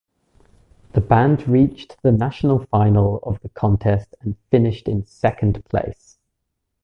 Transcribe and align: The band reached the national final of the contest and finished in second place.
The 0.93 1.01
band 1.01 1.47
reached 1.47 1.95
the 2.01 2.11
national 2.11 2.65
final 2.71 3.19
of 3.21 3.39
the 3.41 3.49
contest 3.49 4.15
and 4.21 4.35
finished 4.49 4.87
in 4.87 5.05
second 5.05 5.63
place. 5.65 6.17